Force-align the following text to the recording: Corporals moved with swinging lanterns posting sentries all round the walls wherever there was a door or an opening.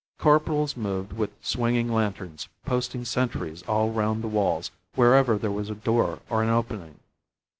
Corporals 0.17 0.75
moved 0.75 1.13
with 1.13 1.29
swinging 1.41 1.87
lanterns 1.93 2.49
posting 2.65 3.05
sentries 3.05 3.61
all 3.67 3.91
round 3.91 4.23
the 4.23 4.27
walls 4.27 4.71
wherever 4.95 5.37
there 5.37 5.51
was 5.51 5.69
a 5.69 5.75
door 5.75 6.21
or 6.27 6.41
an 6.41 6.49
opening. 6.49 6.97